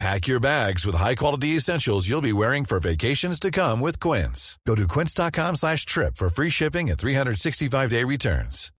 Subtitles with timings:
[0.00, 4.58] Pack your bags with high-quality essentials you'll be wearing for vacations to come with Quince.
[4.66, 8.74] Go to quince.com slash trip for free shipping and 365-day returns.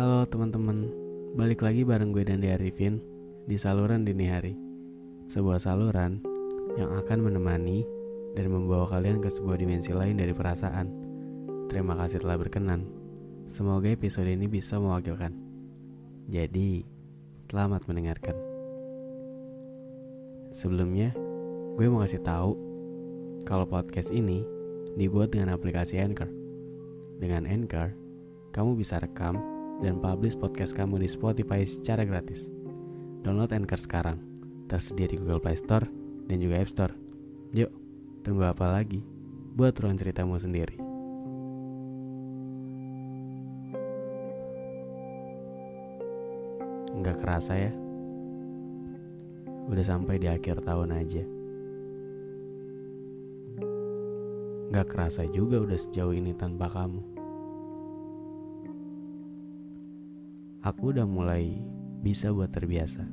[0.00, 0.80] Halo teman-teman,
[1.36, 3.04] balik lagi bareng gue dan Arifin
[3.44, 4.56] di saluran dini hari.
[5.28, 6.24] Sebuah saluran
[6.80, 7.84] yang akan menemani
[8.32, 10.88] dan membawa kalian ke sebuah dimensi lain dari perasaan.
[11.68, 12.99] Terima kasih telah berkenan.
[13.50, 15.34] Semoga episode ini bisa mewakilkan.
[16.30, 16.86] Jadi,
[17.50, 18.38] selamat mendengarkan.
[20.54, 21.10] Sebelumnya,
[21.74, 22.54] gue mau kasih tahu
[23.42, 24.46] kalau podcast ini
[24.94, 26.30] dibuat dengan aplikasi Anchor.
[27.18, 27.90] Dengan Anchor,
[28.54, 29.42] kamu bisa rekam
[29.82, 32.54] dan publish podcast kamu di Spotify secara gratis.
[33.26, 34.22] Download Anchor sekarang.
[34.70, 35.90] Tersedia di Google Play Store
[36.30, 36.94] dan juga App Store.
[37.50, 37.74] Yuk,
[38.22, 39.02] tunggu apa lagi?
[39.58, 40.89] Buat ruang ceritamu sendiri.
[47.00, 47.72] Nggak kerasa ya?
[49.72, 51.24] Udah sampai di akhir tahun aja.
[54.68, 57.00] Nggak kerasa juga udah sejauh ini tanpa kamu.
[60.60, 61.56] Aku udah mulai
[62.04, 63.08] bisa buat terbiasa.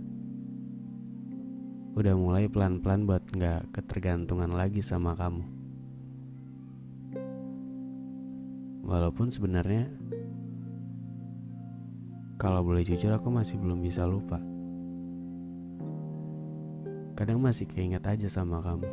[1.96, 5.48] Udah mulai pelan-pelan buat nggak ketergantungan lagi sama kamu.
[8.84, 9.88] Walaupun sebenarnya
[12.38, 14.38] kalau boleh jujur aku masih belum bisa lupa.
[17.18, 18.86] Kadang masih keinget aja sama kamu.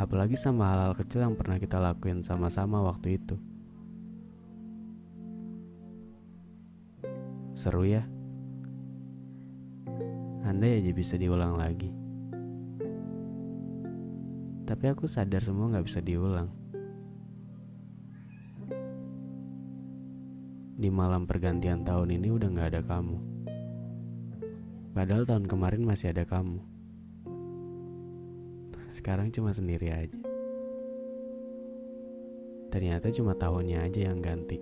[0.00, 3.36] Apalagi sama hal-hal kecil yang pernah kita lakuin sama-sama waktu itu.
[7.52, 8.00] Seru ya?
[10.42, 11.92] Andai aja bisa diulang lagi.
[14.64, 16.61] Tapi aku sadar semua gak bisa diulang.
[20.82, 23.14] Di malam pergantian tahun ini udah gak ada kamu.
[24.90, 26.58] Padahal tahun kemarin masih ada kamu.
[28.90, 30.18] Sekarang cuma sendiri aja.
[32.74, 34.58] Ternyata cuma tahunnya aja yang ganti.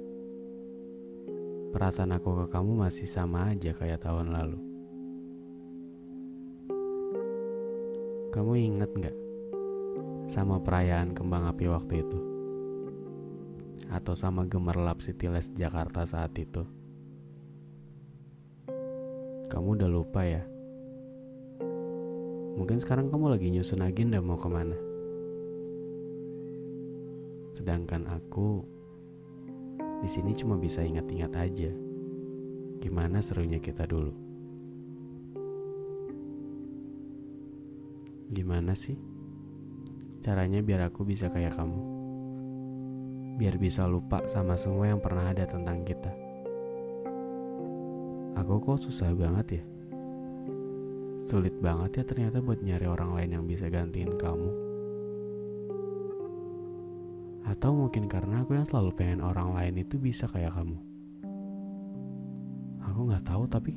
[1.72, 4.60] Perasaan aku ke kamu masih sama aja kayak tahun lalu.
[8.28, 9.16] Kamu inget gak
[10.28, 12.29] sama perayaan kembang api waktu itu?
[13.88, 16.68] Atau sama gemerlap City Les Jakarta saat itu?
[19.48, 20.44] Kamu udah lupa ya?
[22.60, 24.76] Mungkin sekarang kamu lagi nyusun agenda mau ke mana?
[27.56, 28.62] Sedangkan aku
[30.00, 31.72] di sini cuma bisa ingat-ingat aja
[32.80, 34.14] gimana serunya kita dulu.
[38.30, 38.94] Gimana sih
[40.22, 41.89] caranya biar aku bisa kayak kamu?
[43.40, 46.12] Biar bisa lupa sama semua yang pernah ada tentang kita.
[48.36, 49.64] Aku kok susah banget ya?
[51.24, 54.52] Sulit banget ya ternyata buat nyari orang lain yang bisa gantiin kamu.
[57.48, 60.76] Atau mungkin karena aku yang selalu pengen orang lain itu bisa kayak kamu.
[62.92, 63.72] Aku nggak tahu tapi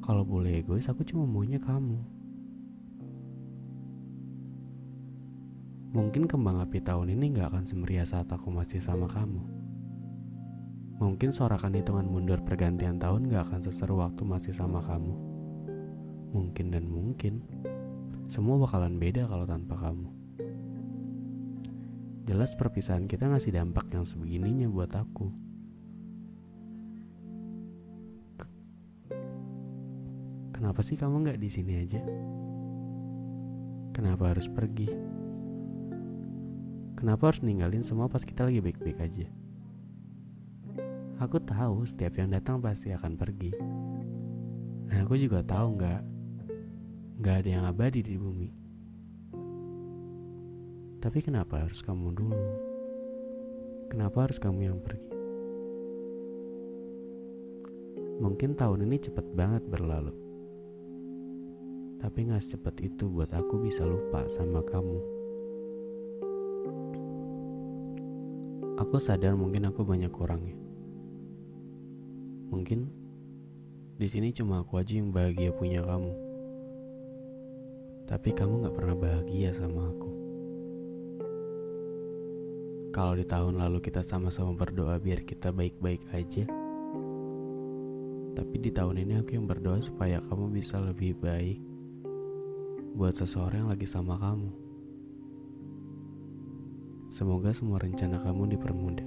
[0.00, 2.13] kalau boleh egois aku cuma maunya kamu.
[5.94, 9.64] Mungkin kembang api tahun ini nggak akan semeriah saat aku masih sama kamu.
[10.98, 15.14] Mungkin sorakan hitungan mundur pergantian tahun gak akan seseru waktu masih sama kamu.
[16.30, 17.42] Mungkin dan mungkin,
[18.30, 20.08] semua bakalan beda kalau tanpa kamu.
[22.24, 25.28] Jelas perpisahan kita ngasih dampak yang sebegininya buat aku.
[30.54, 32.00] Kenapa sih kamu nggak di sini aja?
[33.92, 35.13] Kenapa harus pergi?
[37.04, 39.28] Kenapa harus ninggalin semua pas kita lagi baik-baik aja?
[41.20, 43.52] Aku tahu setiap yang datang pasti akan pergi.
[44.88, 46.00] Dan aku juga tahu nggak,
[47.20, 48.48] nggak ada yang abadi di bumi.
[51.04, 52.48] Tapi kenapa harus kamu dulu?
[53.92, 55.12] Kenapa harus kamu yang pergi?
[58.16, 60.16] Mungkin tahun ini cepet banget berlalu.
[62.00, 65.13] Tapi gak secepat itu buat aku bisa lupa sama kamu.
[68.74, 70.58] Aku sadar mungkin aku banyak kurangnya.
[72.50, 72.90] Mungkin
[73.94, 76.10] di sini cuma aku aja yang bahagia punya kamu.
[78.10, 80.10] Tapi kamu gak pernah bahagia sama aku.
[82.90, 86.42] Kalau di tahun lalu kita sama-sama berdoa biar kita baik-baik aja.
[88.34, 91.62] Tapi di tahun ini aku yang berdoa supaya kamu bisa lebih baik
[92.98, 94.63] buat seseorang yang lagi sama kamu.
[97.14, 99.06] Semoga semua rencana kamu dipermudah.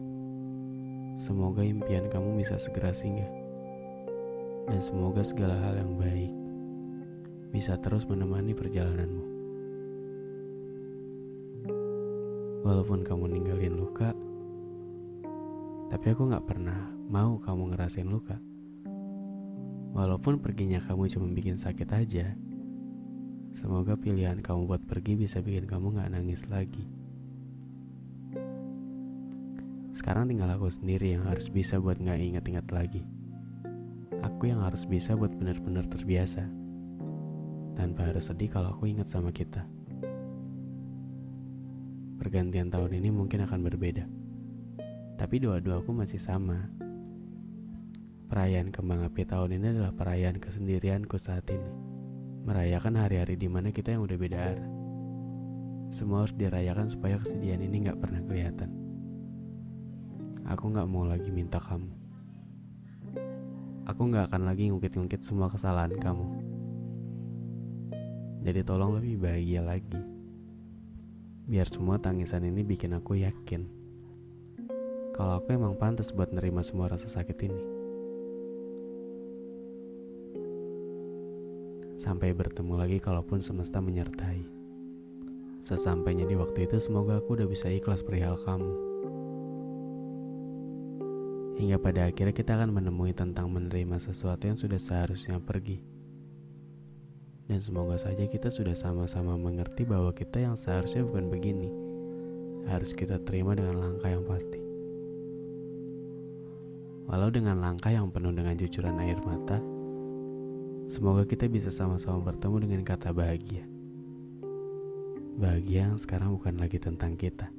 [1.20, 3.28] Semoga impian kamu bisa segera singgah
[4.72, 6.32] dan semoga segala hal yang baik
[7.52, 9.26] bisa terus menemani perjalananmu.
[12.64, 14.16] Walaupun kamu ninggalin luka,
[15.92, 18.40] tapi aku gak pernah mau kamu ngerasain luka.
[19.92, 22.40] Walaupun perginya kamu cuma bikin sakit aja,
[23.52, 26.97] semoga pilihan kamu buat pergi bisa bikin kamu gak nangis lagi.
[29.98, 33.02] Sekarang tinggal aku sendiri yang harus bisa buat gak ingat-ingat lagi.
[34.22, 36.46] Aku yang harus bisa buat benar-benar terbiasa.
[37.74, 39.66] Tanpa harus sedih kalau aku ingat sama kita.
[42.22, 44.06] Pergantian tahun ini mungkin akan berbeda.
[45.18, 46.70] Tapi doa-doaku masih sama.
[48.30, 51.74] Perayaan kembang api tahun ini adalah perayaan kesendirianku saat ini.
[52.46, 54.70] Merayakan hari-hari di mana kita yang udah beda arah.
[55.90, 58.87] Semua harus dirayakan supaya kesedihan ini gak pernah kelihatan
[60.48, 62.08] Aku gak mau lagi minta kamu
[63.88, 66.28] Aku gak akan lagi ngungkit-ngungkit semua kesalahan kamu.
[68.44, 70.04] Jadi tolong lebih bahagia lagi.
[71.48, 73.64] Biar semua tangisan ini bikin aku yakin.
[75.16, 77.64] Kalau aku emang pantas buat nerima semua rasa sakit ini.
[81.96, 84.44] Sampai bertemu lagi kalaupun semesta menyertai.
[85.64, 88.87] Sesampainya di waktu itu semoga aku udah bisa ikhlas perihal kamu.
[91.58, 95.82] Hingga pada akhirnya kita akan menemui tentang menerima sesuatu yang sudah seharusnya pergi.
[97.50, 101.74] Dan semoga saja kita sudah sama-sama mengerti bahwa kita yang seharusnya bukan begini.
[102.70, 104.62] Harus kita terima dengan langkah yang pasti.
[107.10, 109.58] Walau dengan langkah yang penuh dengan jucuran air mata,
[110.86, 113.66] semoga kita bisa sama-sama bertemu dengan kata bahagia.
[115.42, 117.50] Bahagia yang sekarang bukan lagi tentang kita.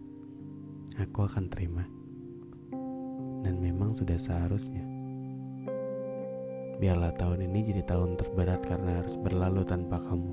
[1.03, 1.98] Aku akan terima
[3.43, 4.82] dan memang sudah seharusnya.
[6.79, 10.31] Biarlah tahun ini jadi tahun terberat karena harus berlalu tanpa kamu.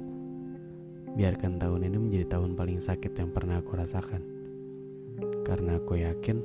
[1.18, 4.22] Biarkan tahun ini menjadi tahun paling sakit yang pernah aku rasakan.
[5.42, 6.38] Karena aku yakin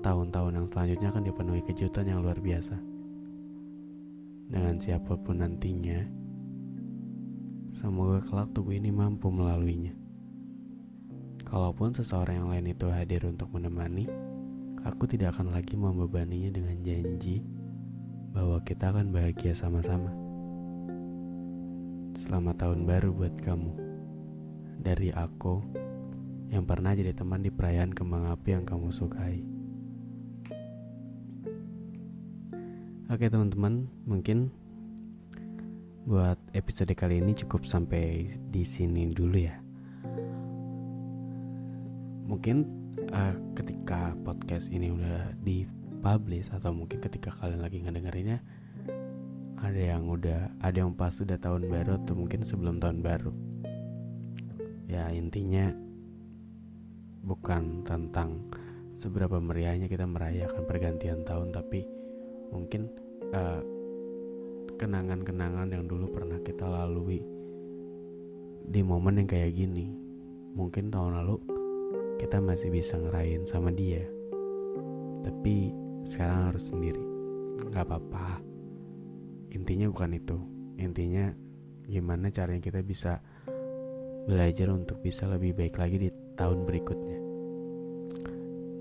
[0.00, 2.76] tahun-tahun yang selanjutnya akan dipenuhi kejutan yang luar biasa.
[4.48, 6.04] Dengan siapa pun nantinya,
[7.72, 9.92] semoga kelak tubuh ini mampu melaluinya.
[11.44, 14.08] Kalaupun seseorang yang lain itu hadir untuk menemani,
[14.84, 17.40] Aku tidak akan lagi membebaninya dengan janji
[18.36, 20.12] bahwa kita akan bahagia sama-sama.
[22.12, 23.72] Selamat tahun baru buat kamu.
[24.84, 25.64] Dari aku
[26.52, 29.40] yang pernah jadi teman di perayaan kembang api yang kamu sukai.
[33.08, 34.52] Oke teman-teman, mungkin
[36.04, 39.63] buat episode kali ini cukup sampai di sini dulu ya.
[42.34, 42.66] Mungkin
[43.14, 48.42] uh, ketika podcast ini udah dipublish atau mungkin ketika kalian lagi ngedengerinnya
[49.62, 53.30] ada yang udah ada yang pas udah tahun baru atau mungkin sebelum tahun baru.
[54.90, 55.78] Ya intinya
[57.22, 58.50] bukan tentang
[58.98, 61.86] seberapa meriahnya kita merayakan pergantian tahun tapi
[62.50, 62.90] mungkin
[63.30, 63.62] uh,
[64.74, 67.22] kenangan-kenangan yang dulu pernah kita lalui
[68.66, 69.94] di momen yang kayak gini.
[70.58, 71.53] Mungkin tahun lalu
[72.18, 74.02] kita masih bisa ngerayain sama dia.
[75.24, 75.72] Tapi
[76.04, 77.04] sekarang harus sendiri.
[77.70, 78.40] Nggak apa-apa.
[79.54, 80.38] Intinya bukan itu.
[80.78, 81.30] Intinya
[81.84, 83.20] gimana caranya kita bisa
[84.24, 87.18] belajar untuk bisa lebih baik lagi di tahun berikutnya.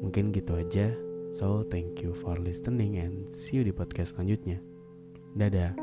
[0.03, 0.91] Mungkin gitu aja.
[1.33, 4.61] So thank you for listening and see you di podcast selanjutnya.
[5.33, 5.82] Dadah